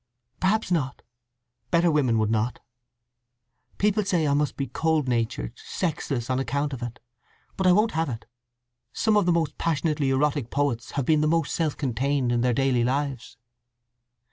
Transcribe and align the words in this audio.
"Perhaps 0.39 0.71
not. 0.71 1.03
Better 1.69 1.91
women 1.91 2.17
would 2.17 2.31
not. 2.31 2.59
People 3.77 4.03
say 4.03 4.25
I 4.27 4.33
must 4.33 4.57
be 4.57 4.65
cold 4.65 5.07
natured—sexless—on 5.07 6.39
account 6.39 6.73
of 6.73 6.81
it. 6.81 6.99
But 7.55 7.67
I 7.67 7.71
won't 7.71 7.91
have 7.91 8.09
it! 8.09 8.25
Some 8.93 9.15
of 9.15 9.27
the 9.27 9.31
most 9.31 9.59
passionately 9.59 10.09
erotic 10.09 10.49
poets 10.49 10.93
have 10.93 11.05
been 11.05 11.21
the 11.21 11.27
most 11.27 11.53
self 11.53 11.77
contained 11.77 12.31
in 12.31 12.41
their 12.41 12.51
daily 12.51 12.83
lives." 12.83 13.37